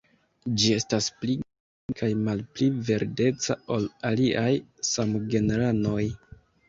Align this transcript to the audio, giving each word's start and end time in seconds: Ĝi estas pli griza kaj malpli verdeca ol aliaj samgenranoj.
Ĝi 0.61 0.69
estas 0.75 1.09
pli 1.17 1.35
griza 1.41 1.97
kaj 1.99 2.09
malpli 2.23 2.69
verdeca 2.89 3.59
ol 3.77 3.85
aliaj 4.13 4.49
samgenranoj. 4.93 6.05